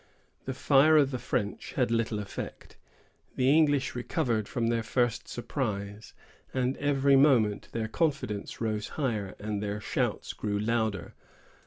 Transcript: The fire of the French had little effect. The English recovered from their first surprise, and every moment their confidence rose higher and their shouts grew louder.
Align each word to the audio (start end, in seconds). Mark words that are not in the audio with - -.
The 0.45 0.55
fire 0.55 0.97
of 0.97 1.11
the 1.11 1.19
French 1.19 1.73
had 1.73 1.91
little 1.91 2.17
effect. 2.17 2.75
The 3.35 3.55
English 3.55 3.93
recovered 3.93 4.47
from 4.47 4.65
their 4.69 4.81
first 4.81 5.27
surprise, 5.27 6.15
and 6.55 6.75
every 6.77 7.15
moment 7.15 7.67
their 7.71 7.87
confidence 7.87 8.59
rose 8.59 8.87
higher 8.97 9.35
and 9.37 9.61
their 9.61 9.79
shouts 9.79 10.33
grew 10.33 10.57
louder. 10.57 11.13